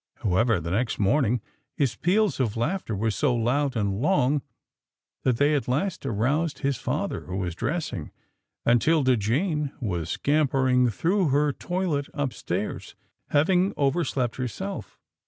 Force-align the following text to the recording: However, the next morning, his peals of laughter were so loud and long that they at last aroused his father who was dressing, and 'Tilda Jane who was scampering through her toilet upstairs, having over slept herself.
However, 0.23 0.59
the 0.59 0.71
next 0.71 0.97
morning, 0.97 1.41
his 1.77 1.95
peals 1.95 2.39
of 2.39 2.57
laughter 2.57 2.95
were 2.95 3.11
so 3.11 3.35
loud 3.35 3.75
and 3.75 4.01
long 4.01 4.41
that 5.21 5.37
they 5.37 5.53
at 5.53 5.67
last 5.67 6.07
aroused 6.07 6.57
his 6.65 6.77
father 6.77 7.25
who 7.27 7.37
was 7.37 7.53
dressing, 7.53 8.09
and 8.65 8.81
'Tilda 8.81 9.15
Jane 9.15 9.65
who 9.79 9.85
was 9.89 10.09
scampering 10.09 10.89
through 10.89 11.27
her 11.27 11.53
toilet 11.53 12.07
upstairs, 12.15 12.95
having 13.27 13.75
over 13.77 14.03
slept 14.03 14.37
herself. 14.37 14.97